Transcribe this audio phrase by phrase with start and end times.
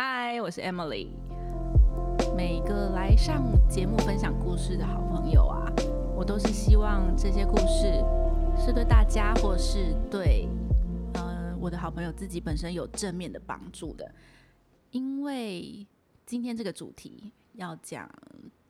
[0.00, 1.08] 嗨，我是 Emily。
[2.36, 5.66] 每个来上节目分享故事的好朋友啊，
[6.14, 8.00] 我都是希望这些故事
[8.64, 10.48] 是对大家，或是对
[11.14, 14.08] 呃我的好朋友自己本身有正面的帮助的。
[14.92, 15.84] 因为
[16.24, 18.08] 今天这个主题要讲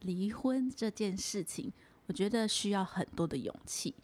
[0.01, 1.71] 离婚这件事情，
[2.07, 3.95] 我觉得需要很多的勇气。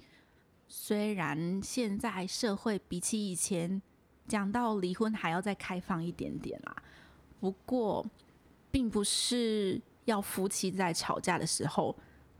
[0.68, 3.80] 虽然现在社会比起以前
[4.28, 6.76] 讲到离婚还要再开放一点点啦，
[7.44, 8.02] 不过
[8.70, 11.94] 并不是要夫妻在吵架的时候，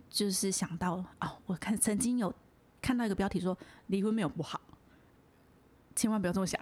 [0.09, 2.34] 就是想到哦，我看曾经有
[2.80, 3.55] 看到一个标题说
[3.88, 4.59] 离婚没有不好，
[5.95, 6.59] 千万不要这么想，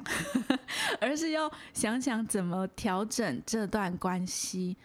[1.00, 4.76] 而是要想想怎么调整这段关系。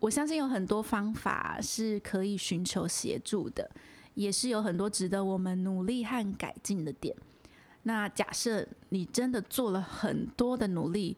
[0.00, 3.70] 我相信有很多方法是可以寻求协助的。
[4.14, 7.14] 也是有很多值得我们努力和改进的点。
[7.84, 11.16] 那假设你真的做了很多的努力，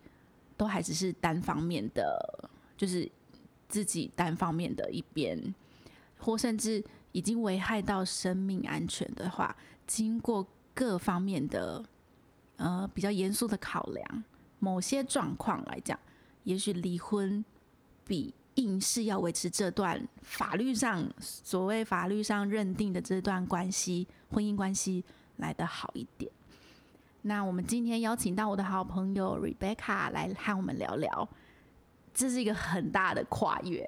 [0.56, 3.10] 都还只是单方面的，就是
[3.68, 5.54] 自己单方面的一边，
[6.18, 6.82] 或甚至
[7.12, 11.84] 已经危害到生命安全的话，经过各方面的
[12.56, 14.24] 呃比较严肃的考量，
[14.58, 15.98] 某些状况来讲，
[16.44, 17.44] 也许离婚
[18.04, 18.34] 比。
[18.56, 25.04] 硬是要维持这段法律上所谓法律上认定的这段关系，婚姻关系
[25.36, 26.32] 来得好一点。
[27.26, 31.28] 那我们今天邀请到我的好朋友 Rebecca 来和我们聊聊，
[32.14, 33.84] 这是一个很大的跨越。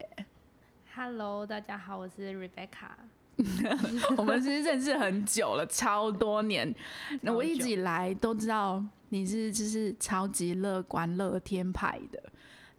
[0.92, 2.90] Hello，大家好，我是 Rebecca。
[4.18, 6.74] 我们其实认识很久了，超多年。
[7.22, 12.20] 那我一直以来都知道你是就是超级乐观乐天派的。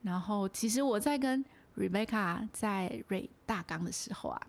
[0.02, 1.42] 然后其实我在跟
[1.78, 4.42] Rebecca 在瑞大纲的时候啊，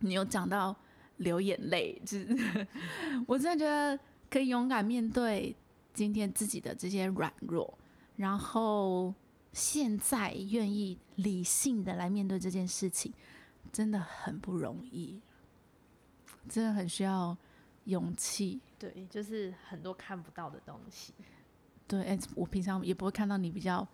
[0.00, 0.76] 你有讲到
[1.16, 2.66] 流眼泪，就是
[3.26, 3.98] 我真的觉得
[4.30, 5.54] 可以勇敢面对
[5.92, 7.78] 今天自己的这些软弱，
[8.16, 9.14] 然后
[9.52, 13.12] 现在愿意理性的来面对这件事情，
[13.72, 15.20] 真的很不容易，
[16.48, 17.36] 真的很需要
[17.84, 18.60] 勇气。
[18.78, 21.12] 对，就是很多看不到的东西。
[21.86, 23.86] 对，哎，我平常也不会看到你比较，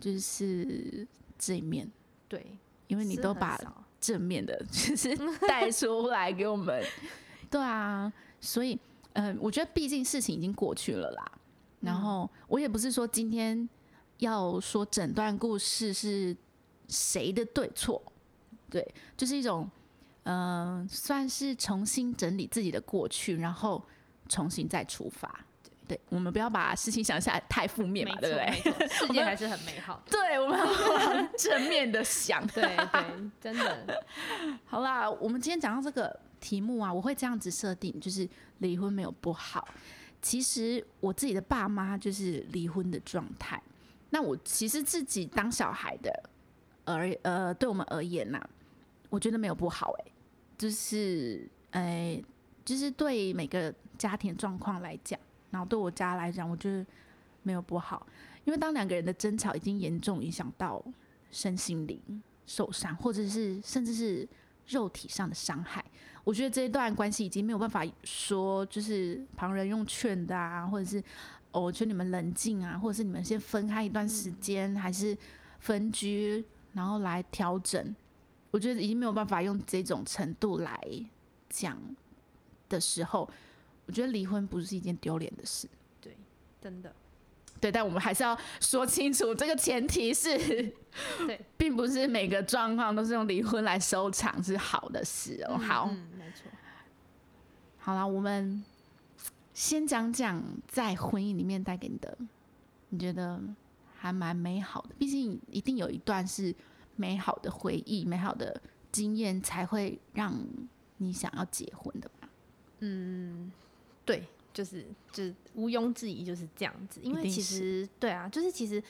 [0.00, 1.06] 就是。
[1.38, 1.90] 这一面，
[2.28, 2.56] 对，
[2.86, 3.58] 因为你都把
[3.98, 5.12] 正面的， 就是
[5.48, 6.80] 带出来给我们。
[7.50, 8.78] 对啊，所以，
[9.14, 11.32] 嗯，我觉得毕竟事情已经过去了啦。
[11.80, 13.68] 然后，我也不是说今天
[14.18, 16.36] 要说整段故事是
[16.88, 18.00] 谁的对错，
[18.70, 18.86] 对，
[19.16, 19.68] 就是一种，
[20.22, 23.82] 嗯，算是重新整理自己的过去，然后
[24.28, 25.44] 重新再出发。
[25.88, 28.86] 对，我们不要把事情想下太负面嘛，对不对？
[28.88, 30.00] 世界还是很美好。
[30.08, 32.46] 对，我们要往正面的想。
[32.54, 34.04] 对对，真的。
[34.64, 39.66] 好啦，我们今天讲到这个题目啊，我会这样子设定，就是离婚没有不好。
[40.20, 43.62] 其实我自己的爸妈就是离婚的状态。
[44.10, 46.30] 那我其实自己当小孩的
[46.84, 48.42] 而呃，对我们而言呐，
[49.08, 50.12] 我觉得没有不好哎，
[50.58, 52.22] 就是哎，
[52.64, 55.18] 就是对每个家庭状况来讲。
[55.50, 56.84] 然后对我家来讲，我觉得
[57.42, 58.06] 没有不好，
[58.44, 60.82] 因为当两个人的争吵已经严重影响到
[61.30, 62.00] 身心灵
[62.46, 64.28] 受伤，或者是甚至是
[64.68, 65.84] 肉体上的伤害，
[66.24, 71.02] 我觉得这一段关系已经没有办法说就是旁人用劝的啊，或者是
[71.50, 75.16] 我劝你们冷静啊，或者是你们先分开一段时间，还是
[75.60, 77.94] 分居，然后来调整。
[78.50, 80.80] 我觉得已经没有办法用这种程度来
[81.48, 81.78] 讲
[82.68, 83.28] 的时候。
[83.84, 85.68] 我觉得离婚不是一件丢脸的事，
[86.00, 86.16] 对，
[86.60, 86.94] 真的，
[87.60, 90.36] 对，但我们还是要说清楚，这个前提是，
[91.26, 95.56] 对，并不是每个状况都是用离婚来收场是好的事哦。
[95.56, 95.86] 好，
[96.18, 96.50] 没错。
[97.78, 98.64] 好了，我们
[99.54, 102.16] 先讲讲在婚姻里面带给你的，
[102.88, 103.40] 你觉得
[103.96, 104.94] 还蛮美好的。
[104.98, 106.54] 毕竟一定有一段是
[106.96, 110.34] 美好的回忆、美好的经验，才会让
[110.96, 112.28] 你想要结婚的吧？
[112.80, 113.52] 嗯。
[114.04, 118.82] 对，就是就是毋庸置疑就是这样子，因为其实对啊，就是其实，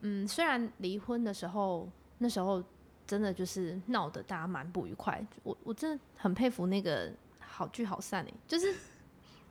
[0.00, 1.88] 嗯，虽然离婚的时候
[2.18, 2.62] 那时候
[3.06, 8.74] 真的就是闹得大家蛮不愉快，我我真的很佩服那个好聚好散哎，就是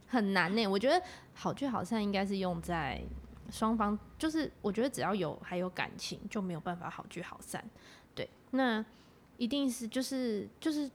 [0.08, 0.66] 很难呢。
[0.68, 1.02] 我觉得
[1.34, 3.02] 好聚好散应该是用在
[3.50, 7.64] 双方，就是我觉得只要有还有感情就没有办法好聚好散。
[8.16, 8.84] 对，那
[9.38, 10.90] 一定是就是就是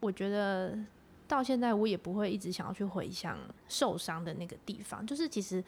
[0.00, 0.78] 我觉得。
[1.26, 3.38] 到现在我也不会一直想要去回想
[3.68, 5.62] 受伤的那个地方，就是其实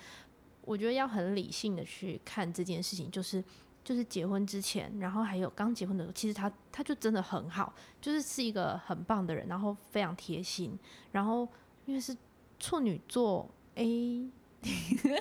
[0.62, 3.42] 我觉得要很理性的去看这件事情，就是
[3.84, 10.78] 就是结婚之前，然后还有刚结婚的时候，其实他他就真的很好，就是是一个很棒的人，然后非常贴心，
[11.12, 11.48] 然后
[11.84, 12.16] 因为是
[12.58, 13.84] 处女座，哎，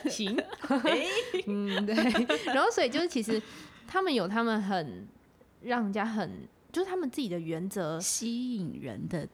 [0.10, 0.36] 行，
[1.46, 1.96] 嗯，对。
[2.46, 3.42] 然后所以就是其实
[3.88, 5.08] 他们有他们很
[5.62, 9.30] 让人家很就是他们自己的原则，吸引人的点，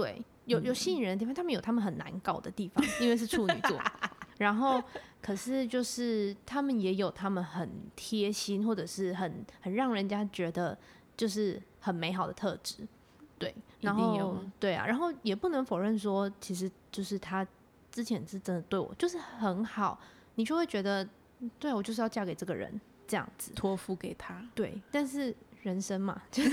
[0.00, 3.80] 对，有有吸引人的地方，他们有他们很难搞的地方，因为是处女座。
[4.38, 4.82] 然后
[5.22, 10.76] 可是就是他们也有他们很贴心或者是很很让人家觉得
[11.16, 12.86] 就是很美好的特质，
[13.38, 17.46] 对，然后对啊，然后也不能否认说，其实就是他。
[17.92, 19.98] 之前是真的对我就是很好，
[20.34, 21.08] 你就会觉得，
[21.58, 22.78] 对我就是要嫁给这个人
[23.08, 24.46] 这样子，托付给他。
[24.54, 25.34] 对，但是
[25.66, 26.50] 人生嘛，就是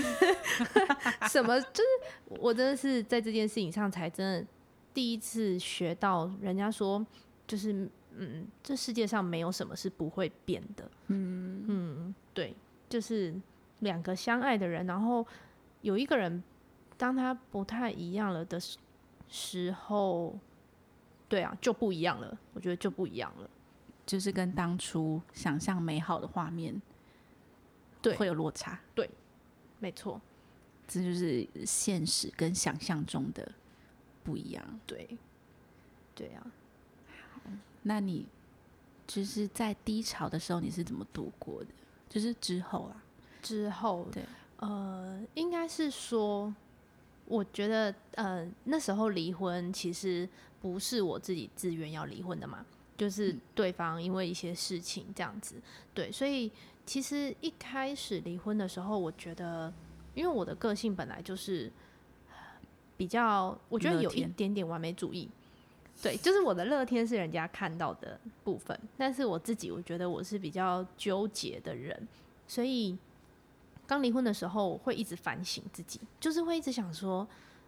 [1.30, 4.46] 什么，就是我真的是在这件事情上才真的
[4.92, 7.04] 第一次学到，人家说
[7.46, 10.90] 就是嗯，这世界上没有什么是不会变的。
[11.08, 12.54] 嗯嗯，对，
[12.88, 13.34] 就是
[13.80, 15.26] 两个相爱的人，然后
[15.82, 16.42] 有一个人
[16.96, 18.60] 当他不太一样了的
[19.28, 20.38] 时候。
[21.26, 22.38] 对啊，就不一样了。
[22.52, 23.50] 我觉得就不一样了，
[24.06, 26.80] 就是跟当初想象美好的画面，
[28.04, 28.78] 对，会有落差。
[28.94, 29.10] 对，
[29.80, 30.20] 没错，
[30.86, 33.50] 这就是现实跟想象中的
[34.22, 34.80] 不一样。
[34.86, 35.18] 对，
[36.14, 36.46] 对啊。
[37.82, 38.26] 那你
[39.06, 41.70] 就是在低潮的时候，你是怎么度过的？
[42.08, 43.02] 就是之后啊，
[43.42, 44.22] 之后，对，
[44.58, 46.54] 呃，应该是说，
[47.26, 50.28] 我觉得，呃，那时候离婚其实。
[50.64, 52.64] 不是我自己自愿要离婚的嘛，
[52.96, 55.56] 就是对方因为一些事情这样子，
[55.92, 56.50] 对，所以
[56.86, 59.72] 其实一开始离婚的时候，我觉得，
[60.14, 61.70] 因为我的个性本来就是
[62.96, 65.28] 比较，我觉得有一点点完美主义，
[66.02, 72.08] 对，就是我的乐天是人家看到的部分，但是我自己我觉得我是比较纠结的人，
[72.46, 72.96] 所以
[73.86, 77.26] 刚离婚的时候会一直反省自己，就是会一直想说。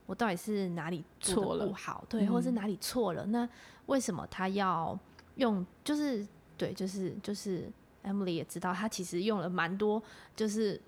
[0.08, 3.26] 我到底是哪里做的不好，对，或是哪里错了？
[3.26, 3.48] 那
[3.86, 4.96] 为什么他要
[5.36, 5.64] 用？
[5.82, 6.26] 就是
[6.58, 7.70] 对，就是就是
[8.04, 10.02] Emily 也知道，他其实用了蛮多，
[10.34, 10.80] 就是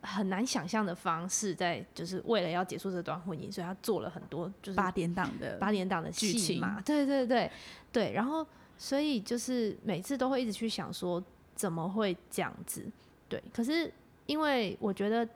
[0.00, 6.80] 很难想象的方式，在就是为了要结束这段婚姻，所以他做了很多就是八点档的八点档的剧情嘛。
[6.84, 7.50] 对对对
[7.92, 8.46] 对，然后
[8.78, 11.22] 所以就是每次都会一直去想说
[11.54, 12.84] 怎么会这样子？
[13.28, 13.92] 对，可是
[14.26, 15.28] 因为我觉得，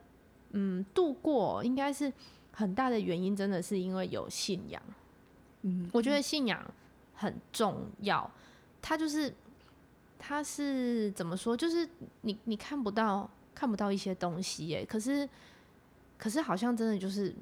[0.50, 2.12] 嗯，度过应该是。
[2.56, 4.80] 很大的原因真的是因为有信仰，
[5.62, 6.64] 嗯，我觉得信仰
[7.12, 8.30] 很重要。
[8.86, 9.32] 他就是，
[10.18, 11.56] 他是怎么说？
[11.56, 11.88] 就是
[12.20, 15.26] 你你看不到看不到一些东西耶，可是
[16.18, 17.34] 可是好像真的就是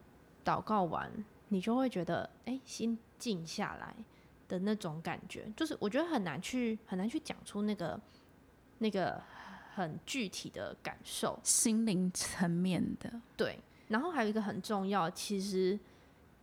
[0.44, 1.11] 祷告完，
[1.49, 3.93] 你就会觉得哎，心静下来
[4.47, 5.53] 的那种感觉。
[5.56, 8.00] 就是我觉得很难去很难去讲出那个
[8.79, 9.21] 那个
[9.75, 13.59] 很具体的感受，心灵层面的，对。
[13.88, 15.77] 然后还有一个很重要，其实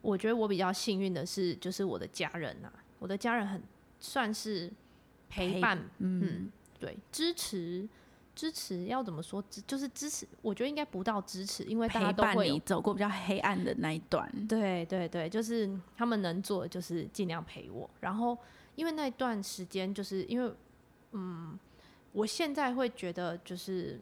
[0.02, 2.70] 我觉得我比较幸运的是，就是我的家人呐，
[3.00, 3.64] 我的家人很
[4.00, 4.72] 算是
[5.30, 7.88] 陪伴，嗯，对，支持
[8.36, 9.44] 支持要怎么说？
[9.68, 14.30] 就是支持，我觉得应该不到支持，因为大家都会走过比较黑暗的那一段。
[14.48, 17.90] 对对对，就是他们能做的就是尽量陪我。
[18.00, 18.38] 然后
[18.76, 20.54] 因为那一段时间，就是因为
[21.12, 21.58] 嗯，
[22.12, 24.00] 我现在会觉得就是。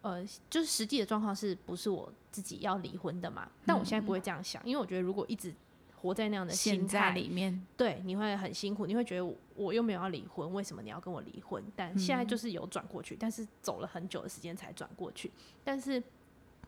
[0.00, 3.50] 呃，就是实际的状况是不是我自己要离婚的嘛？
[3.66, 5.52] 但我现在不会这样想，因为我觉得如果一直
[6.00, 11.62] 活在那样的心态里面，对，你会很辛苦，你会觉得我又没有要离婚，为什么你要跟我离婚？
[11.76, 15.30] 但现在就是有转过去，但是走了很久的时间才转过去。
[15.64, 16.02] 但是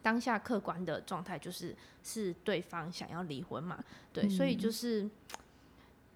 [0.02, 3.82] 当下客观的状态就是是对方想要离婚嘛？
[4.12, 5.08] 对，所以就是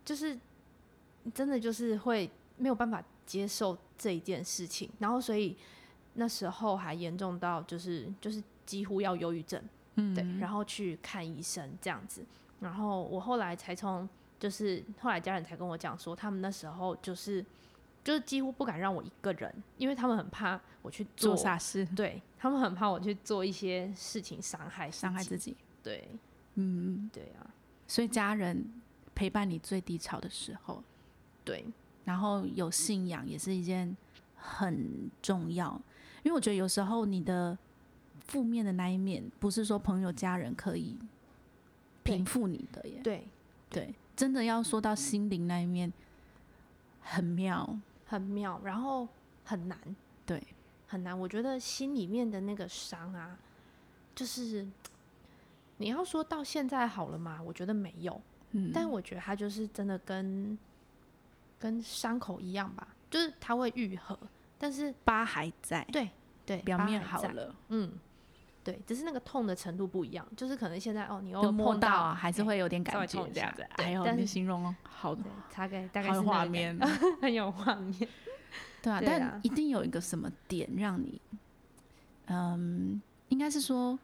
[0.05, 0.39] 就是
[1.33, 5.57] 真的就是会没有办法接受这一件事情，然后所以。
[6.17, 9.61] 那时候还严重到就是就是几乎要忧郁症，
[9.97, 12.25] 嗯，对，然后去看医生这样子，
[12.61, 14.09] 然后我后来才从
[14.39, 17.45] 就是后来家人才跟我讲说，他们那时候就是
[18.03, 26.09] 就是几乎不敢让我一个人，因为他们很怕我去做傻事，对他们很怕我去做一些事情伤害伤害自己，对，
[26.55, 27.51] 嗯，对啊，
[27.87, 28.65] 所以家人
[29.15, 30.83] 陪伴你最低潮的时候，
[31.45, 31.65] 对，
[32.05, 33.97] 然后有信仰也是一件
[34.37, 35.81] 很重要。
[36.23, 37.57] 因为我觉得有时候你的
[38.27, 40.99] 负面的那一面，不是说朋友家人可以
[42.05, 43.01] 平复你的耶。
[43.03, 43.27] 对。
[43.71, 45.93] 对，真的要说到心灵那一面，
[47.01, 49.09] 很妙，很妙，然后
[49.45, 49.77] 很难，
[50.25, 50.41] 对，
[50.87, 51.19] 很难。
[51.19, 53.37] 我觉得心里面的那个伤啊，
[54.15, 54.65] 就是
[55.79, 57.43] 你要说到现在好了吗？
[57.45, 58.21] 我觉得没有，
[58.53, 60.57] 嗯，但我觉得它就是真的跟
[61.59, 64.17] 跟伤口一样吧，就是它会愈合。
[64.57, 66.09] 但是疤还在，对
[66.47, 67.93] 对，表面好了，嗯，
[68.65, 73.63] 对，只是那个痛的程度不一样，就是可能现在哦，你又碰到啊，还是哎会有点感觉这样子。
[73.77, 76.77] 哎呦，对但是你形容哦，好对大概 大概是画面，
[77.21, 78.09] 很有画面。
[78.83, 81.21] 对啊，但一定有一个什么点让你，
[82.27, 83.99] 嗯，应该是说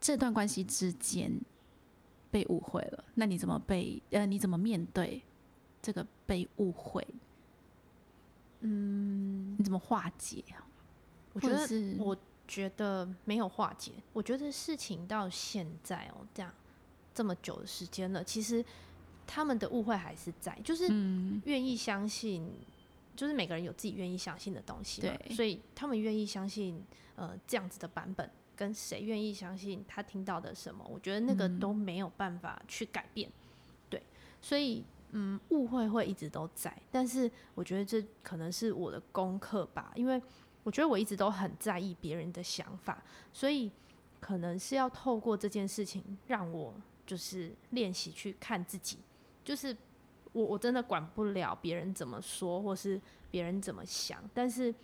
[0.00, 1.32] 这段关系之间
[2.30, 5.22] 被误会了，那你怎么被呃你怎么面对
[5.80, 7.06] 这个被误会？
[8.60, 10.66] 嗯，你怎么化解啊？
[11.34, 12.16] 我觉得是我
[12.46, 13.92] 觉得没有化解。
[14.12, 16.52] 我觉得事情到现在哦，这样
[17.14, 18.64] 这么久的时间了，其实
[19.26, 22.50] 他们的误会还是在，就是嗯，愿意相信，
[23.16, 25.34] 就是每个人有自己愿意相信的东西嘛，对。
[25.34, 26.84] 所以他们愿意相信
[27.16, 31.58] 呃这样子的版本，跟谁愿意相信他听到的什么，我觉得那个嗯。
[31.58, 33.30] 都没有办法去改变，
[33.88, 34.02] 对，
[34.42, 40.20] 所以嗯误会会一直都在，但是我觉得这可能是我的功课吧，因为
[40.64, 43.00] 我觉得我一直都很在意别人的想法，
[43.32, 43.70] 所以
[44.18, 46.74] 可能是要透过这件事情让我
[47.06, 48.98] 就是练习去看自己，
[49.44, 49.76] 就是
[50.32, 54.74] 我我真的管不了别人怎么说，或是别人怎么想，但是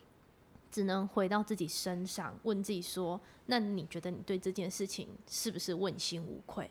[0.71, 6.71] 只能回到自己身上，问自己说：那你觉得你对这件事情是不是问心无愧？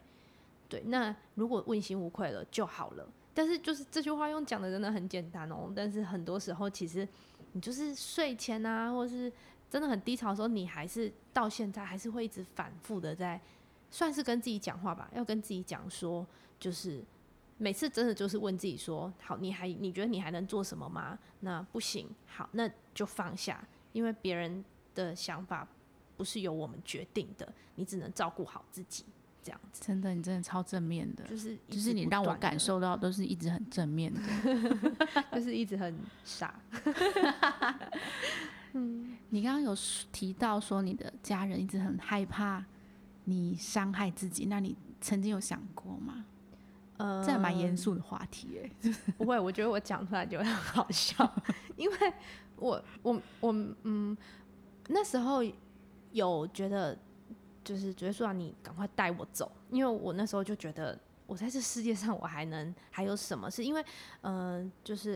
[0.70, 3.10] 对，那如果问心无愧了就好了。
[3.34, 7.08] 但是就是这句话用讲的真的很简单哦，但是很多时候其实
[7.54, 9.32] 你就是睡前啊，或是
[9.70, 13.40] 真的很低潮的时候，你还是到现在还是会一直反复的在，
[13.92, 16.26] 算是跟自己讲话吧，要跟自己讲说，
[16.60, 17.04] 就是
[17.58, 21.18] 每次真的就是问自己说，好，你还你觉得你还能做什么吗？
[21.42, 24.64] 那不行，好，那就放下，因为别人
[24.96, 25.68] 的想法
[26.18, 29.06] 不是由我们决定的，你只能照顾好自己，
[29.50, 34.22] 这样子，真的，你真的超正面的，就是就是你让我感，受到都是一直很正面的。
[35.34, 36.60] 就是一直很傻，
[38.74, 39.18] 嗯。
[39.32, 39.76] 你刚刚有
[40.12, 42.64] 提到说你的家人一直很害怕
[43.26, 46.26] 你伤害自己，那你曾经有想过吗？
[46.98, 51.42] 呃，这还蛮严肃的话题哎、不会，我觉得我讲出来就会很好笑，
[51.78, 51.96] 因为
[52.58, 53.54] 我我我
[53.84, 54.18] 嗯，
[54.88, 55.42] 那时候
[56.12, 56.98] 有觉得
[57.70, 60.98] 就是觉得说啊，你赶快带我走，因为我那时候就觉得
[61.28, 63.52] 我在这世界上我还能还有什么？
[63.52, 63.86] 是因为
[64.22, 65.14] 嗯、呃就是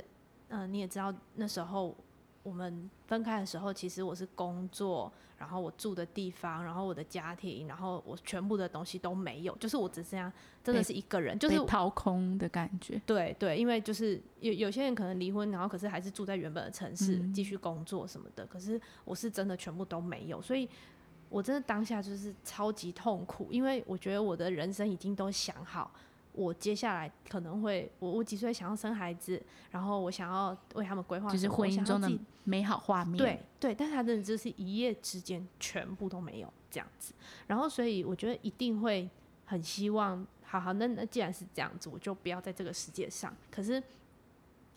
[0.49, 1.95] 嗯、呃你也知道那时候
[2.43, 10.31] 我们分开的时候，其实我是工作，然后我住的地方，然后我的家庭，然后我全部的东西都没有，就是我只剩下
[10.63, 13.01] 真的是一个人，就是掏空的感觉。
[13.05, 18.45] 对对，因为就是有有些人可能离婚，然后可是还是住在原本的城市、嗯继续工作什么的。
[18.45, 20.69] 可是我是真的全部都没有，所以
[21.33, 25.91] 我真的当下就是超级痛苦，因为我觉得我的人生已经都想好，
[26.31, 32.07] 我接下来可能会我我几岁想要生孩子，然后我想要为他们规划就是婚姻中的
[32.43, 33.17] 美好画面。
[33.17, 37.15] 对对，但是他真的就是一夜之间全部都没有这样子，
[37.47, 39.09] 然后所以我觉得一定会
[39.45, 43.35] 很希望，好好，那那既然是这样子，我就不要在这个世界上。
[43.49, 43.81] 可是，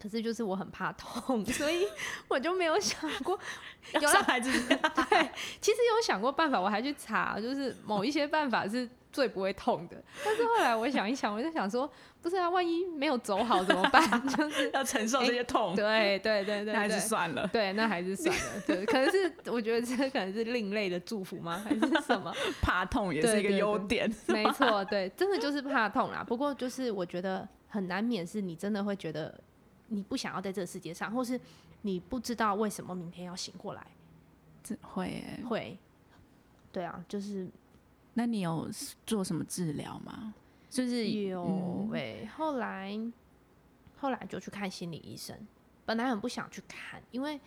[0.01, 1.87] 可是就是我很怕痛， 所以
[2.29, 3.39] 我就没有想过，
[3.95, 4.69] 有啦要伤害自己。
[4.69, 9.97] 对，其实有想过办法，我还去查，就是某一些办法是最不会痛的。
[10.25, 14.03] 但是后来我想一想，我就想说，不是啊，万一没有走好怎么办？
[14.37, 17.49] 就是要承受这些痛，对对对对那还是算了。
[17.49, 18.43] 对，那还是算了。
[18.67, 21.65] 对，可能是我觉得这可能是另类的祝福吗？
[21.65, 22.31] 还是什么？
[22.61, 24.13] 怕痛也是一个优点。
[24.27, 26.23] 没错，对，真的就是怕痛啦。
[26.23, 29.41] 不过就是我觉得很难免是你真的会觉得
[29.89, 31.41] 你不想要在这个世界上，或是
[31.83, 33.87] 你不知道为什么明天要醒过来，
[34.63, 35.79] 这会欸、会。
[36.73, 37.49] 对啊，就是
[38.15, 38.69] 那你有
[39.07, 40.35] 做什么治疗吗？
[40.69, 42.99] 就是有嗯诶、后来
[43.99, 45.35] 后来就去看心理医生，
[45.87, 47.41] 本来很不想去看，因为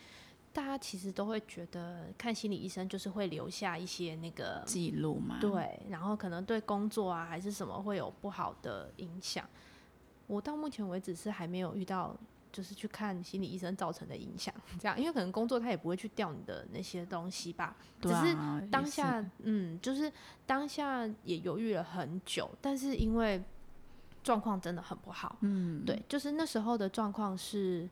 [0.52, 9.48] 大家其实都会觉得看心理医生就是会留下一些那个记录嘛？，对，然后可能对工作啊还是什么会有不好的影响。
[10.30, 12.16] 我到目前为止是还没有遇到，
[12.52, 17.76] 就是去看心理医生造成的影响，这样，因为可能工作他也不会去调你的那些东西吧。
[18.00, 20.12] 对只是啊，只是当下，嗯，就是
[20.46, 23.44] 当下也犹豫了很久，但是因为
[24.24, 27.90] 状况真的很不好，嗯，对，就是那时候的状况是，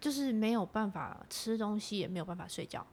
[0.00, 2.84] 就是没有办法吃东西，也没有办法睡觉，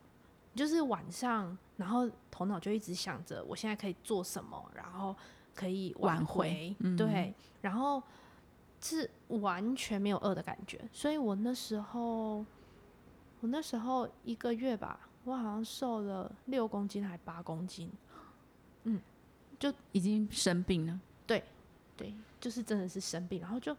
[0.54, 5.16] 就是晚上，然后头脑就一直想着我现在可以做什么，然后
[5.56, 8.02] 可以挽回回，嗯对，然后
[8.82, 12.38] 是完全没有饿的感觉，所以我那时候，
[13.42, 17.92] 我那时候一个月吧，我好像瘦了六公斤还八公斤，
[18.84, 19.02] 嗯，
[19.60, 21.44] 就已经生病了，对，
[21.98, 23.76] 对就是真的是生病，然后就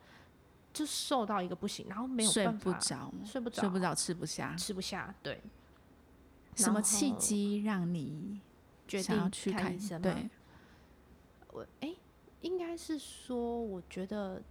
[0.72, 4.54] 就瘦到一个不行，然后没有睡不着，睡不着，睡不着，吃不下。
[4.56, 5.40] 吃不下，对，
[6.54, 8.40] 什么契机让你
[8.86, 9.62] 决定去看？
[9.62, 10.02] 看医生？
[10.02, 10.28] 对，
[11.52, 11.94] 我哎、
[12.42, 14.42] 应该是说，我觉得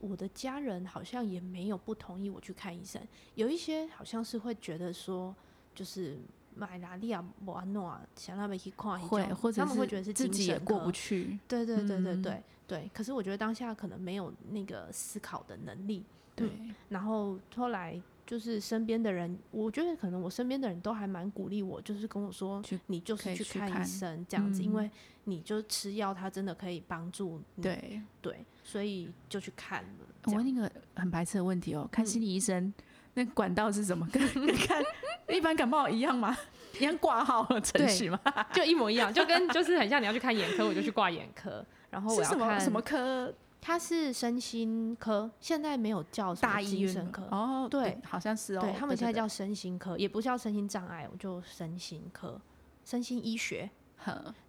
[0.00, 3.00] 我的家人好像也没有不同意我去看医生，
[3.34, 5.34] 有一些好像是会觉得说，
[5.74, 6.18] 就是
[6.54, 12.22] 买哪里啊，莫安诺啊，想他们去看一种会或者他们会觉得是自己也过不去，对对对对嗯。
[12.22, 12.90] 对、对。
[12.92, 16.48] 可是我觉得当下可能没有那个思考的能力，对，
[16.88, 24.90] 然后后来就是身边的人，我觉得可能我身边的人都还蛮鼓励我，就是跟我说，你就可以是去看医生这样子，因嗯为
[25.24, 27.62] 你就吃药，它真的可以帮助你。
[27.62, 28.02] 对。
[28.20, 29.88] 对，所以就去看了。
[30.24, 32.70] 我问一个很白痴的问题哦，看嗯心理医生、
[33.14, 34.06] 那管道是什么？
[34.12, 34.22] 跟
[34.58, 34.82] 看
[35.30, 36.36] 一般感冒一样吗？
[36.78, 38.20] 一样挂号的程对序吗？
[38.52, 41.64] 就一模一样，就跟就是很像你要去看眼科，我就去挂眼科。
[41.90, 42.82] 然后我是要看什么什么？
[42.82, 43.34] 科？
[43.60, 47.24] 它是身心科，现在没有叫大医院科。
[47.30, 48.60] 哦，对好像是哦。
[48.60, 52.40] 对他们现在叫身心科，也不叫身心障碍，我就身心科，
[52.84, 53.70] 身心医学。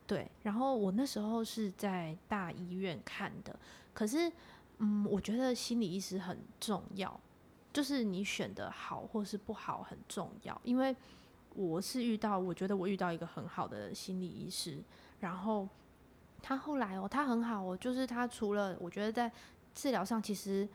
[0.07, 3.59] 对，然后我那时候是在大医院看的，
[3.93, 4.31] 可是，
[4.77, 7.19] 嗯，我觉得心理医师很重要，
[7.73, 10.95] 就是你选的好或是不好很重要，因为
[11.55, 14.81] 我是遇到，我觉得我遇到一个很好的心理医师，
[15.19, 15.67] 然后
[16.41, 19.31] 他后来哦，他很好哦，就是他除了我觉得在
[19.73, 20.67] 治疗上，其实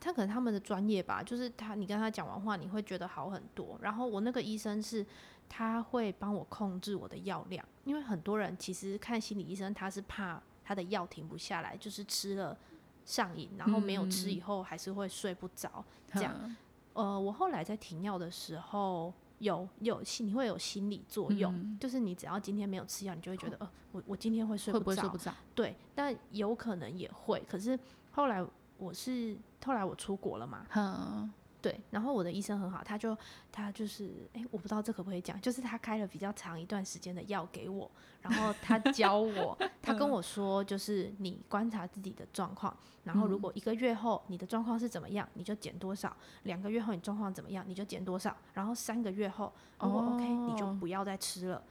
[0.00, 3.78] 他可能他们的专业吧，就是他你跟他讲完话，你会觉得好很多。
[3.80, 5.04] 然后我那个医生是
[5.48, 12.56] 他会帮我控制我的药量，因为很多人其实看心理医生，他是怕他的药停不下来，就是吃了
[13.04, 15.84] 上瘾，然后没有吃以后还是会睡不着。
[16.14, 16.56] 这样
[16.94, 25.34] 呃，我后来在停药的时候，有有心你会有心理作用，嗯就是你只要今天没有吃药，你就会觉得呃，我我今天会睡不着，不会睡不着？
[25.54, 27.44] 对，但有可能也会。
[27.48, 27.78] 可是
[28.12, 28.44] 后来
[28.78, 31.28] 我是后来我出国了嘛，呵，
[31.62, 33.16] 对，然后我的医生很好，他就
[33.52, 37.88] 他就是，哎，我不知道这可不可以讲，就是他开了比较长一段时间的药给我，
[38.20, 46.10] 然后他教我， 他跟我说，就是你观察自己的状况，然后如果一个月后你的状况是怎么样，你就减多少；
[46.42, 51.62] 两个月后你状况怎么样，你就减多少；然后三个月后如果 OK，、你就哦不要再吃了。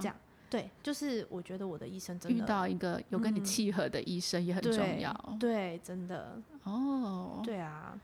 [0.00, 0.14] 这样
[0.50, 5.36] 对，就是我觉得我的医生真的遇到一个有跟你嗯契合的医生也很重对要。
[5.40, 7.98] 对，真的哦，对啊，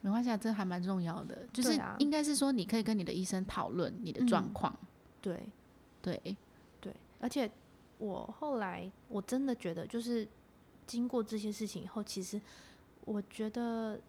[0.00, 1.46] 没关系，啊，这还蛮重要的。
[1.52, 4.76] 就是应该是说，你可以跟你的医生讨论你的状嗯况。
[5.20, 5.48] 对。
[6.02, 6.18] 对，
[6.80, 7.50] 对，而且
[7.98, 10.26] 我后来我真的觉得，就是
[10.86, 12.40] 经过这些事情以后，其实
[13.04, 14.00] 我觉得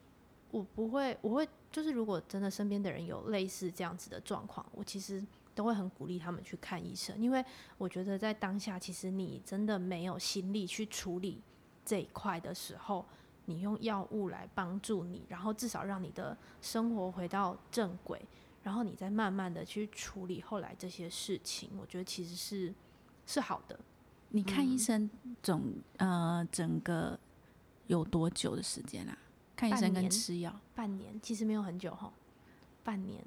[0.51, 5.21] 我不会，我会就是如果真的身边的人有类似这样子的状况，我其实
[5.53, 7.43] 都会很鼓励他们去看医生，因为
[7.77, 11.41] 我觉得在当下，其实你真的没有心力去处理
[11.83, 13.05] 这一块的时候。
[13.45, 18.21] 你用药物来帮助你，然后至少让你的生活回到正轨，
[18.63, 22.73] 然后你再慢慢的去处理后来这些事情，我觉得其实是
[23.25, 23.79] 是好的。
[24.29, 25.09] 你看医嗯生
[25.43, 27.19] 总呃整个
[27.87, 29.17] 有多久的时间啊？
[29.55, 32.11] 看医生跟吃药，半年其实没有很久哈，
[32.83, 33.21] 半年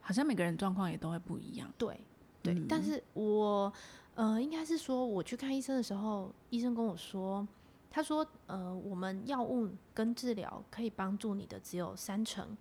[0.00, 1.72] 好像每个人状况也都会不一样。
[1.78, 2.00] 对
[2.42, 3.72] 对，但嗯是我
[4.14, 7.46] 呃应该是说我去看医生的时候，医生跟我说，
[7.90, 12.56] 他说呃我们药物跟治疗可以帮助你的只有三成，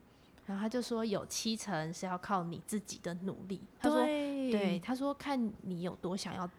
[0.45, 3.61] 然后他就说有七成是要靠你自己的努力。
[3.79, 6.49] 他说对对，他说看你有多想要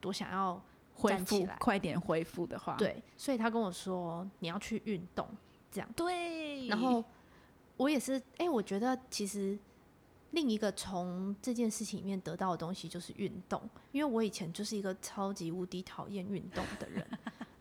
[0.00, 0.62] 多想要
[0.94, 5.26] 恢复快点恢复的话，对，所以他跟我说你要去运动。
[5.70, 7.04] 这样对然后
[7.76, 9.56] 我也是，哎、我觉得其实
[10.30, 13.60] 另一个从这件事情里面得到的东西就是运动，
[13.92, 17.06] 因为我以前就是一个超级无敌讨厌运动的人，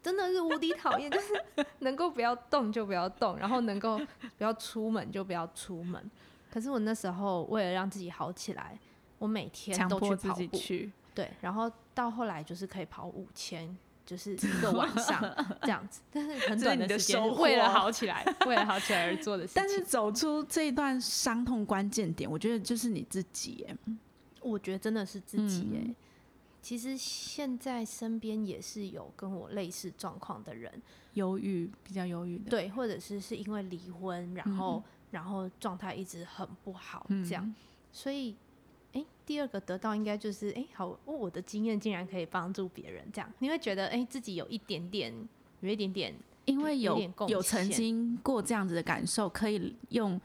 [0.01, 1.33] 真的是无敌讨厌，就是
[1.79, 3.99] 能够不要动就不要动，然后能够
[4.37, 6.09] 不要出门就不要出门。
[6.49, 8.79] 可是我那时候为了让自己好起来，
[9.17, 15.21] 我每天都去跑步，己去，对，然后到后来就是可以跑五千，就是 一个晚上
[15.61, 19.61] 这样子，但是很短的时间，为了好起来，为了好起来而做的事情。
[19.61, 23.77] 但是走出这一段伤痛关键点，我觉得就是你自己耶。
[24.41, 25.95] 我觉得真的是自己耶、嗯
[26.61, 30.81] 其实现在身边也是有跟我类似状况的人，
[31.13, 37.55] 忧郁比较忧郁的，对，或者是是因为离婚，然后、然后状态一直很不好这样，嗯
[37.91, 38.35] 所以。
[38.93, 45.13] 诶，第二个得到应该就是哎，好，哦我的经验竟然可以帮助别人，这样你会觉得哎，自己有一点点，
[45.59, 46.15] 有一点点
[46.45, 50.19] 因为有有有曾经过这样子的感受，可以用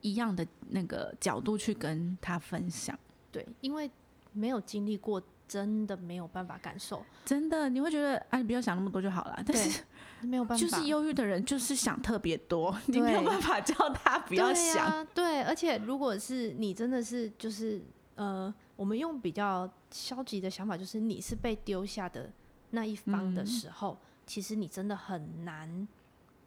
[0.00, 2.98] 一样的那个角度去跟他分享。
[3.30, 3.88] 对，因为
[4.32, 9.38] 没有经历过，真的没有办法感受，真的，你会觉得哎，你不要想那么多就好了。
[9.44, 9.82] 但是
[10.22, 14.86] 没有办法，就是忧郁的人，就是想特别多， 你没有办法叫他不要对想。
[14.86, 17.82] 啊，对，而且如果是你真的是就是
[18.14, 22.30] 呃我们用比较消极的想法，就是你是被丢下的
[22.70, 25.86] 那一方的时候，其实你真的很难、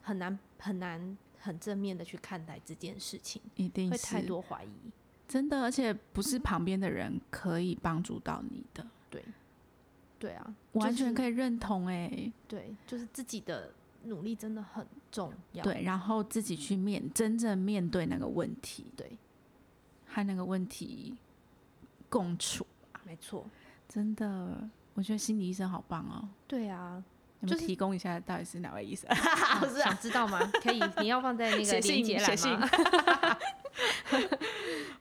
[0.01, 4.91] 很难、很难、很正面的去看待这件事情，一定会太多怀疑。
[5.27, 8.85] 真的，而且不是旁边的人可以帮助到你的。
[9.15, 9.25] 对，
[10.19, 11.88] 对啊，完全可以认同。
[11.88, 13.73] 哎，对，就是自己的
[14.04, 15.63] 努力真的很重要。
[15.63, 19.17] 对，然后自己去面真正面对那个问题，对，
[20.08, 21.15] 和那个问题
[22.10, 22.65] 共处。
[23.04, 23.45] 没错，
[23.88, 26.28] 真的，我觉得心理医生好棒哦。
[26.47, 27.04] 对啊，
[27.41, 29.08] 就是提供一下到底是哪位医生？
[29.84, 30.39] 想知道吗？
[30.63, 32.69] 可以，你要放在那个链接栏吗？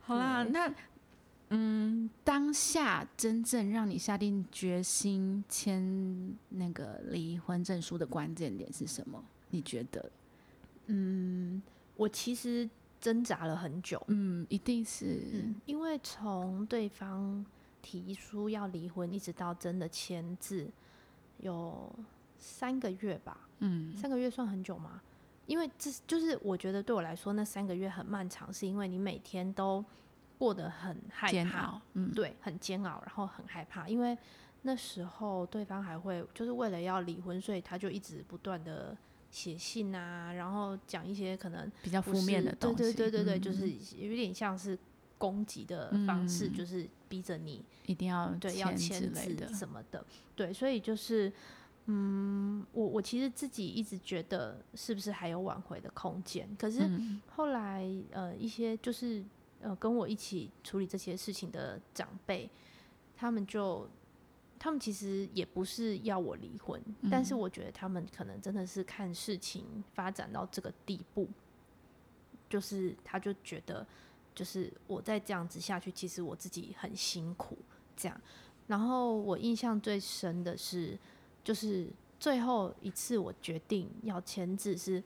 [0.02, 0.70] 好啦，那
[1.50, 9.22] 嗯，当下真正让你下定决心签那个离婚证书的关键点是什么？
[9.50, 10.10] 你觉得？
[10.86, 11.62] 嗯，
[11.96, 12.68] 我其实
[13.00, 14.02] 挣扎了很久。
[14.08, 17.44] 嗯，一定是，因为从对方
[17.80, 20.66] 提出要离婚，一直到真的签字，
[21.38, 21.94] 有
[22.38, 23.48] 三个月吧。
[23.60, 25.00] 嗯，三个月算很久吗？
[25.46, 29.84] 因为这就是我觉得对我来说，那三个月很漫长，是因为你每天都
[30.38, 34.16] 过得很害怕，嗯，对，很煎熬，然后很害怕，因为
[34.62, 38.96] 那时候对方还会就是为了要离婚，所以他就一直不断的
[39.30, 44.78] 写信啊，然后讲一些可能比较负面的东西，对对对对对，就是有点像是
[45.18, 51.32] 攻击的方式，就是逼着你一定要对要签字什么的，对，所以就是。
[51.86, 56.48] 嗯，我我其实自己一直觉得是不是还有挽回的空间？
[56.58, 56.88] 可是
[57.36, 59.22] 后来呃，一些就是
[59.64, 62.48] 呃跟我一起处理这些事情的长辈，
[63.16, 63.88] 他们就
[64.58, 71.26] 他们其实也不是要我离婚，但是我觉得他们可能真的是看事情发展到这个地步，
[72.48, 73.84] 就是他就觉得
[74.34, 77.58] 就是我再这样子下去，其实我自己很辛苦
[77.96, 78.20] 这样。
[78.66, 80.96] 然后我印象最深的是。
[81.44, 81.86] 就是
[82.18, 85.04] 最后一次，我决定要签字是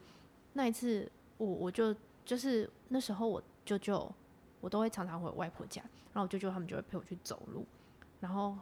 [0.53, 1.93] 那一次，我我就
[2.25, 4.09] 就是那时候我舅舅，
[4.61, 7.67] 我都会常常回外婆家，然后我舅舅他们就会陪我去走路，
[8.21, 8.57] 然后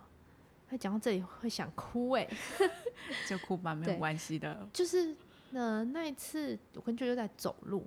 [0.69, 2.29] 他讲到这里会想哭哎，
[3.29, 4.69] 就哭吧，没有关系的。
[4.73, 5.15] 就是
[5.53, 7.87] 呃那一次我跟舅舅在走路，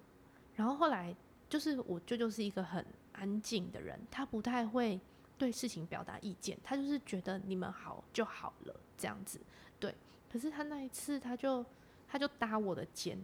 [0.56, 1.16] 然后后来
[1.48, 5.00] 就是我舅舅是一个很安静的人，他不太会
[5.38, 9.40] 对事情表达意见，他就是觉得你们好就好了这样子。
[9.80, 9.94] 对，
[10.32, 11.66] 可是他那一次，他就
[12.08, 13.18] 他就搭我的肩，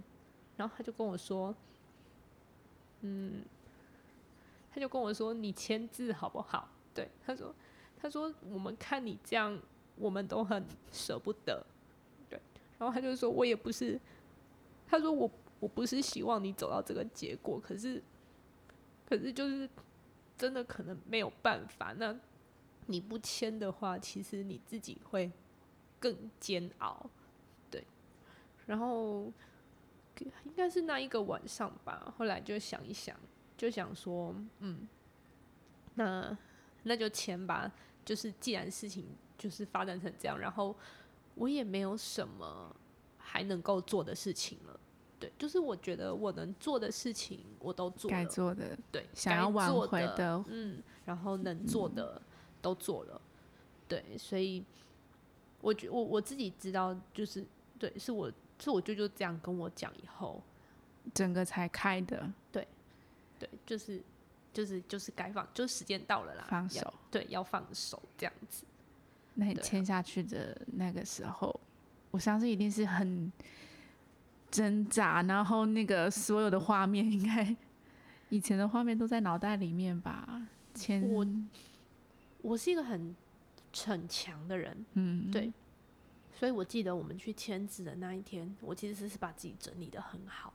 [0.57, 1.53] 然后他就跟我说，
[3.01, 3.43] 嗯，
[4.75, 6.67] 他就跟我说你签字好不好？
[6.93, 7.55] 对，他说
[7.97, 9.57] 他说我们看你这样，
[9.95, 11.65] 我们都很舍不得，
[12.29, 12.37] 对，
[12.77, 13.97] 然后他就说我也不是，
[14.85, 18.03] 他说我我不是希望你走到这个结果，可是
[19.07, 19.69] 可是就是
[20.37, 22.13] 真的可能没有办法，那
[22.87, 25.31] 你不签的话，其实你自己会。
[25.97, 27.09] 更煎熬，
[27.71, 27.83] 对，
[28.67, 29.31] 然后
[30.43, 32.13] 应该是那一个晚上吧。
[32.15, 33.17] 后来就想一想，
[33.57, 34.87] 就想说，嗯，
[35.95, 36.37] 那
[36.83, 37.71] 那就签吧。
[38.03, 39.05] 就是既然事情
[39.37, 40.75] 就是发展成这样，然后
[41.35, 42.75] 我也没有什么
[43.17, 44.79] 还能够做的事情了。
[45.19, 52.21] 对，就是我觉得我能做的事情我都做了，该做的对，想要挽回的，嗯，然后能做的
[52.61, 53.21] 都做了，
[53.87, 54.63] 对，所以。
[55.61, 57.43] 我觉我我自己知道，就是
[57.79, 60.39] 对，是我是我舅舅这样跟我讲以后，
[61.11, 62.31] 整个才开的，
[63.39, 64.01] 对，就是
[64.53, 68.65] 就是就是该放，就是时间到了啦，放手，对，要放手这样子。
[69.33, 71.59] 那你签下去的那个时候，
[72.11, 73.31] 我相信一定是很
[74.49, 77.55] 挣扎，然后那个所有的画面，应该
[78.29, 80.47] 以前的画面都在脑袋里面吧？
[80.73, 81.25] 签我
[82.41, 83.15] 我是一个很。
[83.77, 85.51] 逞强的人，嗯，对，
[86.33, 90.53] 所以我记得我们去签字的那一天，我其实是把自己整理的很好，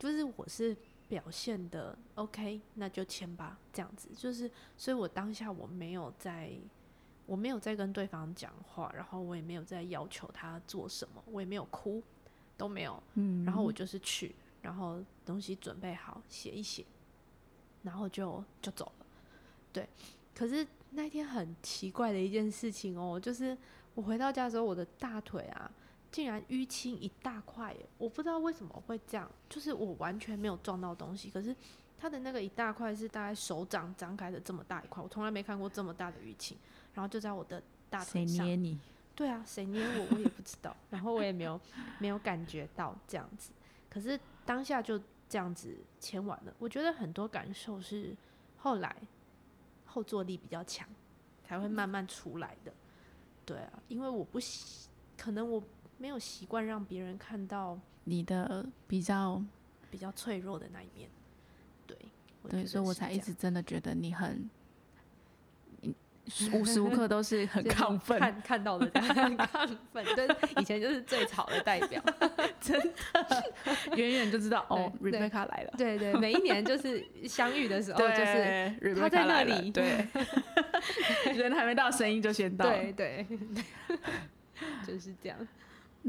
[0.00, 0.76] 就是我是
[1.08, 6.52] 表现的 OK，那就签吧，这样子，就是，所以我当下我没有在，
[7.26, 12.02] 我没有在跟对方讲话，然后我也没有在要求他做什么，我也没有哭，
[12.56, 16.84] 都没有，嗯，然后我就是去，然后东西准备好，写一写，
[17.82, 19.06] 然后就就走了，
[19.72, 19.88] 对，
[20.34, 20.66] 可是。
[20.92, 23.54] 那天很奇怪的一件事情哦，就是
[23.94, 25.70] 我回到家的时候，我的大腿啊，
[26.10, 31.54] 竟然淤青一大块，我不知道为什么会这样，就是我完全没有撞到东西，可是
[31.98, 36.56] 它的那个一大块是大概手掌张开的这么大一块，我从来没看过这么大的淤青，
[36.94, 38.36] 然后就在我的大腿上。
[38.36, 38.78] 谁捏你？
[39.14, 40.06] 对啊，谁捏我？
[40.12, 41.60] 我也不知道，然后我也没有
[41.98, 43.50] 没有感觉到这样子，
[43.90, 48.16] 可是当下就这样子签完了，我觉得很多感受是
[48.56, 48.96] 后来。
[49.90, 50.86] 后坐力比较强，
[51.42, 52.70] 才会慢慢出来的。
[53.46, 55.60] 对啊，因为我不习，可能我
[55.98, 59.42] 没有习惯让别人看到你的比较
[59.90, 61.10] 比较脆弱的那一面。
[61.86, 61.96] 对，
[62.48, 64.48] 对，所以我才一直真的觉得你很。
[66.52, 70.28] 无时无刻 都是很亢奋，看看到的很 亢奋，对，
[70.60, 72.02] 以前就是最吵的代表，
[72.60, 80.06] 真的，远远就知道哦，Rebecca 来了，对对，每一年就是相遇的时候，就是他在那里，对，
[81.34, 83.26] 人还没到，声音就先到，对对，
[84.86, 85.48] 就是这样。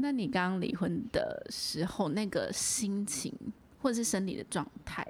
[0.00, 3.32] 那你刚刚离婚的时候，那个心情
[3.80, 5.06] 或者是生理的状态，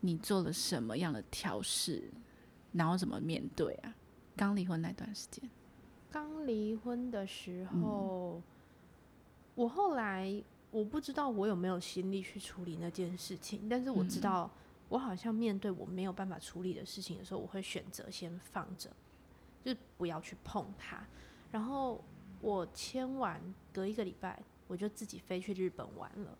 [0.00, 2.10] 你做了什么样的调试？
[2.72, 3.94] 然后怎么面对啊？
[4.36, 5.48] 刚离婚那段时间，
[6.10, 8.42] 刚离婚的时候，
[9.54, 10.42] 我后来
[10.72, 14.50] 我不知道我有没有心力去处理那件事情，但是我知道
[14.88, 18.90] 我好像面对我没有办法处理的事情的时候，我会选择先放着，
[19.64, 21.06] 就是不要去碰它。
[21.52, 22.02] 然后
[22.40, 23.40] 我签完
[23.74, 26.38] 隔一个礼拜，我就自己飞去日本玩了。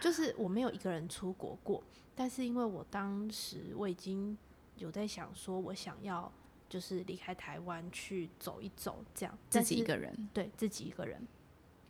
[0.00, 1.82] 就是我没有一个人出国过，
[2.14, 4.38] 但是因为我当时我已经。
[4.76, 6.28] 有在想说，我想要
[6.68, 11.24] 就是离开台湾去走一走，这样自己一个人，对自己一个人。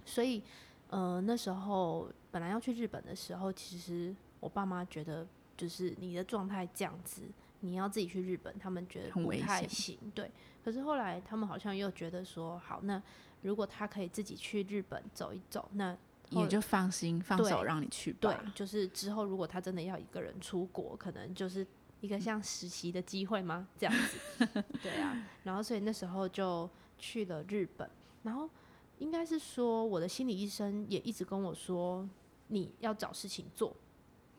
[0.04, 0.42] 所以，
[0.88, 5.26] 呃，那时候本来要去日本的时候，其实我爸妈觉得，
[5.56, 7.22] 就是你的状态这样子，
[7.60, 9.98] 你要自己去日本，他们觉得不太行。
[10.14, 10.30] 对，
[10.62, 13.02] 可是后来他们好像又觉得说，好，那
[13.44, 15.96] 如果他可以自己去日本走一走，那
[16.30, 18.18] 也就放心放手让你去吧。
[18.20, 21.64] 对，就是之后如果他真的要一个人出国，可能就是。
[22.00, 23.66] 一个像实习的机会吗？
[23.78, 24.46] 这样子，
[24.82, 25.26] 对啊。
[25.42, 27.88] 然后所以那时候就去了日本。
[28.22, 28.46] 然后
[28.98, 32.06] 应该是说，我的心理医生也一直跟我说，
[32.48, 33.74] 你要找事情做，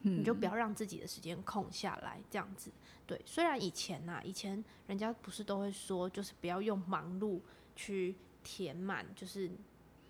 [0.01, 2.21] 你就不要让自己的时间空下来。
[2.29, 2.69] 这样子，
[3.07, 3.19] 对。
[3.25, 7.39] 虽然以前呐，以前人家不是都会说，就是不要用忙碌
[7.75, 9.51] 去填满，就是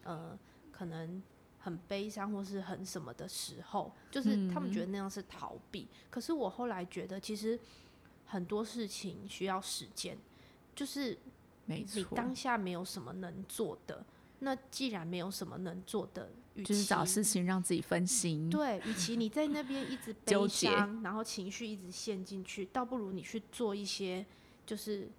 [0.04, 0.38] 呃，
[0.72, 1.24] 可能。
[1.58, 5.88] 很悲伤或是很什么的时候，就是他们觉得那样是逃避。
[6.12, 7.60] 可是我后来觉得，其实
[8.28, 10.16] 很多事情需要时间，
[10.76, 11.18] 就是
[11.66, 14.06] 你当下没有什么能做的，
[14.42, 16.30] 那既然没有什么能做的，
[16.64, 18.48] 就是找事情让自己分心。
[18.48, 24.24] 对，与其你在那边一直悲伤，然后情绪一直陷进去，倒不如你去做一些，
[24.68, 25.10] 就是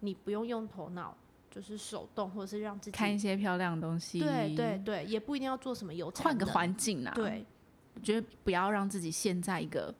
[0.00, 1.16] 你不用用头脑。
[1.56, 4.20] 就是手动，或者是让自己看一些漂亮的东西。
[4.20, 7.14] 对对对，也不一定要做什么有换个环境啊。
[7.14, 7.46] 对，
[7.94, 9.94] 我觉得不要让自己陷在一个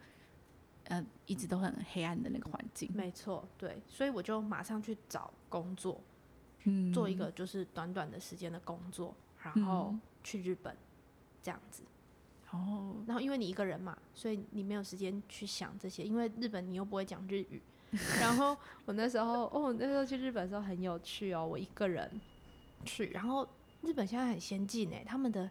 [0.85, 2.91] 呃一直都很黑暗的那个环境。
[2.93, 5.99] 没错，对，所以我就马上去找工作，
[6.65, 10.77] 嗯，做一个就是短短的时间的工作，然后去日本
[11.43, 11.83] 这样子。
[12.51, 17.63] 哦，然后因为你一个人嘛，所以你没有时间去想这些，因为日本你又不会讲日语。
[18.21, 22.21] 然后我那时候，哦，那时候去日本的时候很有趣哦，我一个人
[22.85, 23.11] 去。
[23.11, 23.47] 然后
[23.83, 25.51] 日本现在很先进哎，他们的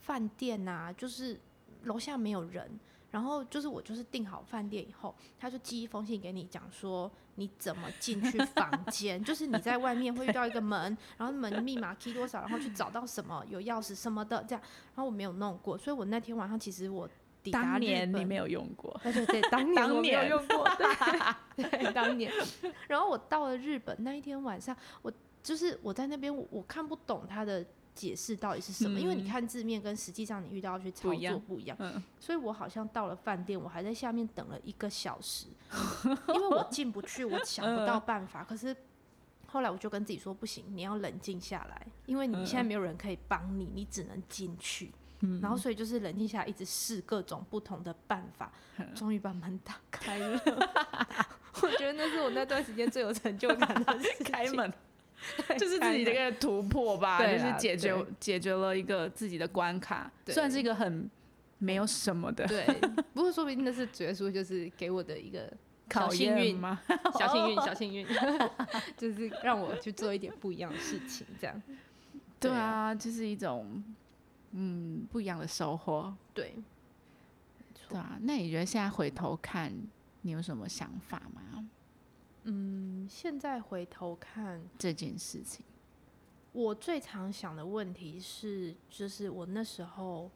[0.00, 1.38] 饭店呐，就是
[1.84, 2.78] 楼下没有人，
[3.10, 14.62] 然后就是我就是订好饭店以后，他就寄一封信给你，讲说你怎么进去房 间，就是你在外面会遇到一个门，然后门密码 key 多少，然后去找到什么有钥匙什么的这样。
[14.94, 17.08] 然后我没有弄过，所以我那天晚上其实我。
[17.50, 20.68] 当年你没有用过，对对对， 当年我没有用过，
[21.56, 22.32] 对，当年。
[22.88, 31.76] 然后我到了日本那一天晚上，我就是我在那边，我看不懂他的解释到底是什么，因为你看字面跟实际上你遇到要去操作不一样，
[32.20, 35.46] 所以我好像到了饭店，我还在下面等了一个小时，
[36.28, 38.44] 因为我进不去，我想不到办法。
[38.44, 38.76] 可是
[39.46, 44.90] 后来我就跟自己说，不行，你要冷静下来，因为你现在没有人可以帮你，你只能进去。
[45.40, 48.52] 然后，所以就是冷静下来，一直试各种不同的办法，
[48.94, 50.40] 终于把门打开了。
[51.62, 54.70] 我觉得那是我那段时间最有成就感的事开门，
[55.58, 61.10] 就是自己的一个突破吧，就是解决解决了一个自己的关卡，算是一个很
[61.56, 62.46] 没有什么的。
[62.46, 62.66] 对，
[63.14, 65.50] 不过说不定那是绝书，就是给我的一个
[65.90, 66.78] 小幸运吗？
[67.18, 68.06] 小幸运， 小幸运，
[68.98, 71.62] 就是让我去做一点不一样的事情，这样。
[72.38, 73.82] 对啊，就是一种。
[74.52, 76.14] 嗯，不一样的收获。
[76.32, 76.54] 对，
[77.88, 78.18] 对啊。
[78.22, 79.72] 那你觉得现在回头看，
[80.22, 81.68] 你有什么想法吗？
[82.44, 85.64] 嗯，现在回头看这件事情，
[86.52, 90.30] 我最常想的问题是，就是我那时候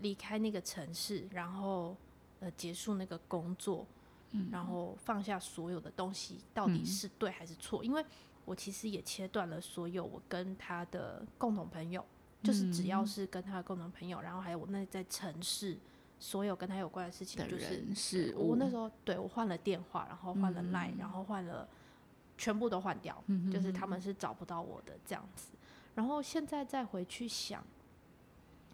[0.00, 1.96] 离开那个城市，然后
[2.40, 3.86] 呃结束那个工作，
[4.32, 7.82] 嗯，然后放下所有的东西，到底是对还是错？
[7.82, 8.04] 因为
[8.44, 12.04] 我其实也切断了所有我跟他的共同朋友。
[12.42, 15.76] 就是只要是跟他的共同朋友，然后还有我那在城市
[16.18, 21.68] 所有跟他有关的事情，就是是我那时候对我换了电话，然后换了 line，、嗯然后换了
[22.38, 25.48] 全部都换掉，嗯就是他们是找不到我的这样子。
[25.94, 27.64] 然后现在再回去想，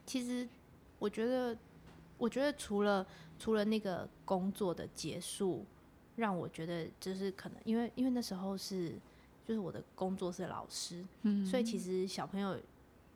[0.05, 0.49] 其实
[0.99, 1.57] 我觉得，
[2.19, 3.07] 我觉得除了
[3.39, 5.65] 除了那个工作的结束，
[6.17, 8.99] 让我觉得就是可能因为因为那时候是
[9.45, 12.59] 就是我的工作是老师，嗯所以其实小朋友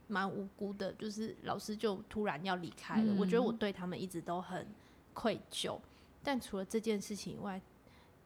[0.09, 4.67] 蛮无辜的，就是老师就突然要离开了，我觉得我嗯对他们一直都很
[5.15, 5.79] 愧疚。
[6.23, 7.61] 但除了这件事情以外，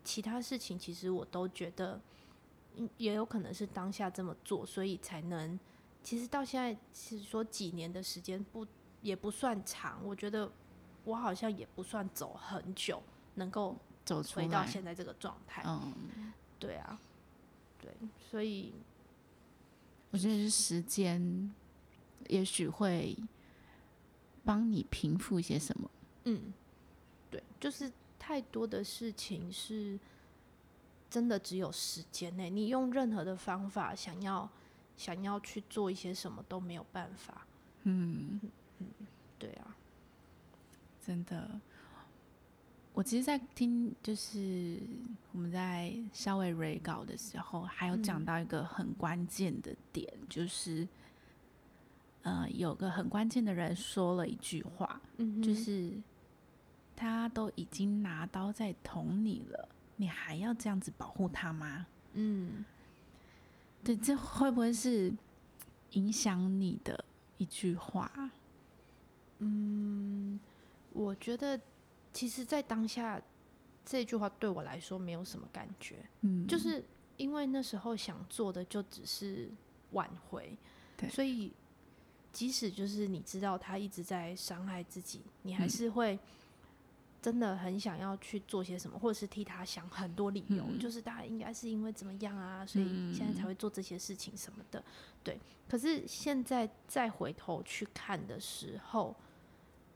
[0.04, 2.00] 其他事情其实我都觉得，
[2.76, 5.58] 嗯也有可能是当下这么做，所以才能。
[6.02, 8.66] 其实到现在，其实说几年的时间不
[9.02, 10.50] 也不算长，我觉得
[11.04, 13.02] 我好像也不算走很久，
[13.34, 15.62] 能够走出回到，现在这个状态。
[15.66, 16.98] 嗯，对啊，
[17.82, 17.92] 对，
[18.30, 18.72] 所以
[20.10, 21.54] 我觉得是时间，
[22.30, 23.16] 也许会
[24.44, 25.90] 帮你平复一些什么。
[26.24, 26.52] 嗯，
[27.30, 29.98] 对，就是太多的事情是
[31.10, 34.48] 真的只有时间内，你用任何的方法想要
[34.96, 37.46] 想要去做一些什么都没有办法。
[37.82, 38.40] 嗯
[38.78, 38.86] 嗯，
[39.38, 39.76] 对啊，
[41.04, 41.60] 真的。
[42.92, 44.78] 我其实，在听就是
[45.32, 50.86] 我们在稍微 re 稿的时候，还有讲嗯到一个很关键的点，就是
[52.22, 55.92] 呃，有个很关键的人说了一句话，嗯，就是
[56.94, 61.86] 他都已经拿刀在捅你了，你还要这样子保护他吗？
[62.12, 62.64] 嗯
[63.82, 65.10] 对，这会不会是
[65.92, 67.02] 影响你的
[67.38, 68.30] 一句话？
[69.38, 70.38] 嗯，
[70.92, 71.58] 我觉得
[72.12, 73.18] 其实，在当下
[73.82, 76.84] 这句话对我来说没有什么感觉，嗯，就是
[77.16, 79.50] 因为那时候想做的就只是
[79.92, 80.54] 挽回，
[80.98, 81.50] 对所以
[82.32, 85.70] 即使就是你知道他一直在伤害自己，你还嗯。
[85.70, 86.18] 是会
[87.22, 93.46] 真的很想要去做些什么，或者是替他想很多理由，嗯就是大家应该是因为怎么样啊，所以现在才嗯。
[93.46, 94.82] 会做这些事情什么的。
[95.22, 95.38] 对，
[95.68, 99.14] 可是现在再回头去看的时候，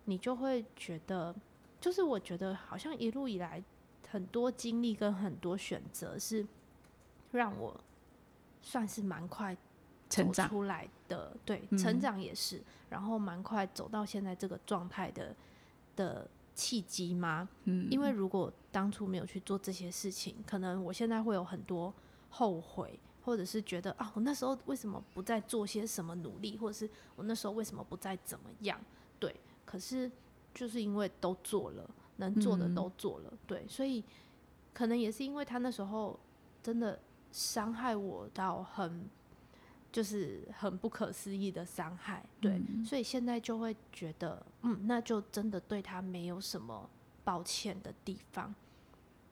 [0.04, 1.34] 你就会觉得，
[1.80, 3.62] 就是我觉得好像一路以来
[4.10, 6.46] 很多经历跟很多选择是
[7.32, 7.80] 让我
[8.60, 9.56] 算是蛮快
[10.10, 15.34] 成长，出来的，对，嗯成长也是，然后蛮快走到现在这个状态的
[15.96, 17.48] 的契机吗？
[17.64, 21.92] 嗯，因为如果当初没有去做这些事情，可能我现在会有很多
[22.30, 28.80] 后悔，或者是觉得啊，我那时候为什么不再做些什么努力，或者是我那时候为什么不再怎么样？
[29.18, 30.10] 对，可是
[30.52, 34.02] 就是因为都做了，能做的嗯都做了，对，所以
[34.72, 36.18] 可能也是因为他那时候
[36.62, 36.98] 真的
[37.30, 39.08] 伤害我到很。
[39.94, 46.90] 就是很不可思议的伤害，对，嗯所以现在就会觉得，嗯，那就真的对他没有什么
[47.22, 48.52] 抱歉的地方。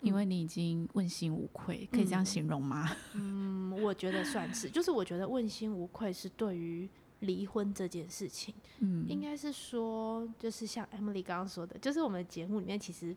[0.03, 2.95] 因为你已经问心无愧，可以这样嗯形容吗？
[3.15, 6.89] 嗯，我觉得算是， 就是我觉得问心无愧是对于
[7.21, 13.17] 离婚这件事情，嗯，应该是说，就是像 Emily 刚刚说的，就是我们的节目里面其实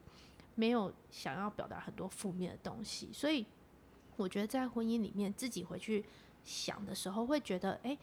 [0.55, 3.45] 没有想要表达很多负面的东西，所以
[4.15, 6.05] 我觉得在婚姻里面自己回去
[6.45, 7.97] 想的时候，会觉得，哎、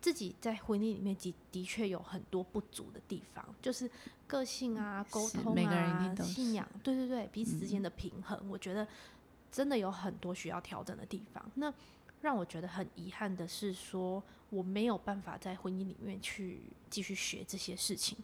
[0.00, 3.88] 自己在婚姻里面的的确有很多不足的地方，就是
[4.26, 8.88] 个性啊、沟通啊信仰，对对对，彼此之间的平衡，我觉得
[9.50, 11.50] 真的有很多需要调整的地方。
[11.54, 11.72] 那
[12.22, 18.16] 让我觉得很遗憾的是说，我没有办法在婚姻里面去继续学这些事情，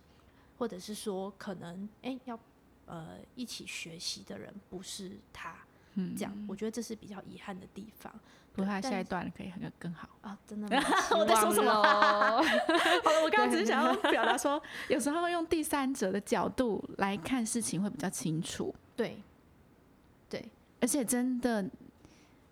[0.57, 2.39] 或者是说，可能哎、诶要
[2.87, 5.57] 呃一起学习的人不是他，
[5.95, 6.57] 嗯这样，我。
[6.57, 8.13] 觉得这是比较遗憾的地方
[8.59, 10.09] 不过他下一段可以很更好。
[10.23, 10.83] 啊，真的 吗
[11.17, 12.43] 我在说什么 好了，
[13.25, 19.23] 我刚刚只是想要表达说，有时候用第三者的角度来看事情会比较清楚，对
[20.29, 20.45] 对，
[20.81, 21.65] 而且真的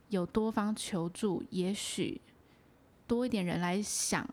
[0.09, 2.21] 有多方求助，也许
[3.07, 4.27] 多一点人来想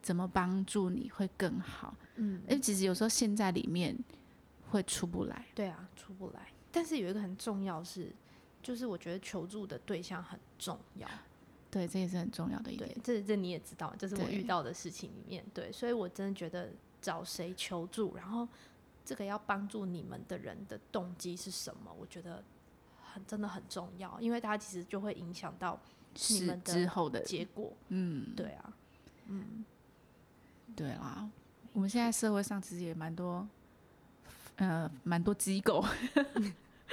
[0.00, 1.94] 怎么帮助你会更好。
[2.16, 3.96] 嗯因为其实有时候陷在里面
[4.70, 5.44] 会出不来。
[5.54, 6.40] 对啊，出不来。
[6.70, 8.10] 但是有一个很重要是，
[8.62, 11.08] 就是我觉得求助的对象很重要。
[11.70, 16.70] 对，这也是很重要的一对点。，这这你也知道，这是我遇到的事情里面，对，所以我真的觉得
[17.00, 18.46] 找谁求助，然后
[19.04, 22.44] 这个要帮助你们的人的动机是什么，我觉得
[23.12, 25.80] 很真的很重要，因为它其实就会影响到
[26.28, 27.72] 你们的之后的，结果。
[27.88, 28.72] 嗯，对啊，
[29.28, 29.64] 嗯，
[30.76, 31.26] 对啦，
[31.72, 33.48] 我们现在社会上其实也蛮多，
[34.56, 35.82] 呃，蛮多机构，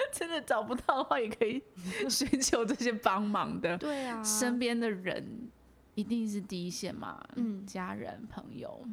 [0.11, 1.63] 真的找不到的话，也可以
[2.09, 3.77] 寻求这些帮忙的。
[3.79, 5.49] 对啊，身边的人
[5.95, 8.83] 一定是第一线嘛，嗯家人朋友，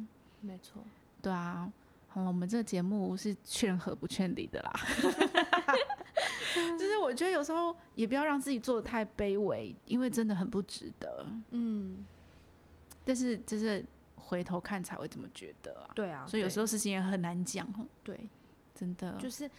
[0.41, 0.81] 没错，
[1.21, 1.71] 对啊，
[2.07, 4.73] 好我们这个节目是劝和不劝离的啦。
[6.77, 11.25] 就是我觉得有时候也不要让自己做的太卑微，因为真的很不值得。
[11.51, 12.05] 嗯，
[13.05, 13.85] 但是就是
[14.15, 15.89] 回头看才会这么觉得啊。
[15.93, 18.27] 对啊，所以有时候候事情也很难讲哦，对，
[18.73, 19.13] 真的。
[19.17, 19.49] 就是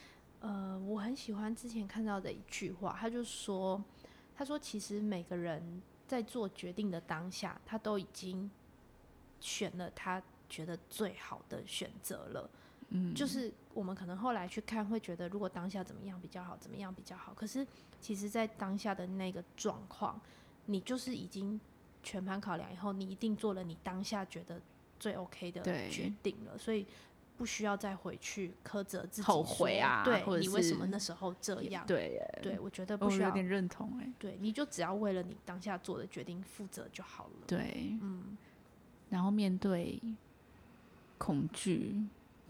[0.41, 3.82] 呃，我很喜欢之前看到的一句话，他就说，
[4.36, 8.51] 他说其实每个人在做决定的当下，他都已经
[9.41, 12.51] 选了他觉得最好的选择了。
[12.91, 17.34] 嗯，就是我们可能后来去看，会觉得如果当下怎么样比较好，怎么样比较好。
[17.34, 17.66] 可是
[18.01, 20.18] 其实，在当下的那个状况，
[20.66, 21.61] 你就是已经
[22.03, 24.59] 全盘考量以后，你一定做了你当下觉得
[24.99, 26.86] 最 OK 的决定了，所以
[27.39, 31.86] 不需要再回去苛责自己后悔说啊或者对你为什么那时候这样？
[31.86, 33.32] 对，对，我觉得不需要有。
[33.34, 34.12] 点认同哎。
[34.18, 37.47] 对，你就只要为了你当下做的决定负责就好了。
[37.47, 38.36] 对，嗯，
[39.09, 40.03] 然后面对
[41.16, 42.05] 恐惧，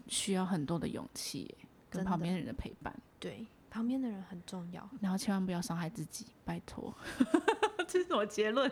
[0.07, 1.55] 需要很多的勇气耶，
[1.91, 4.89] 跟旁边人的陪伴，对，旁边的人很重要。
[4.99, 6.91] 然后千万不要伤害自己，拜托。
[7.89, 8.71] 这是我结论。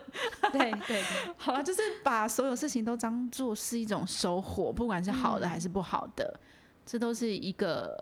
[0.52, 1.02] 对 对对，
[1.36, 6.38] 好了，就是把所有事情都当做是一种收获，不管是好的嗯还是不好的，
[6.86, 7.96] 这都是一个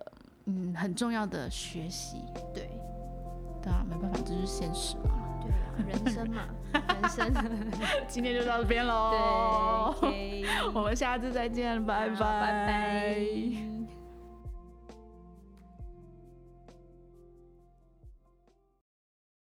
[0.44, 2.18] 嗯很重要的学习。
[2.54, 2.68] 对
[3.62, 5.10] 对啊，没办法，这是现实嘛。
[5.42, 6.42] 对啊，人生嘛，
[6.72, 7.32] 人生。
[8.08, 9.94] 今天就到这边喽。
[10.00, 10.44] 对
[10.74, 13.75] 我们下次再见，拜拜拜拜。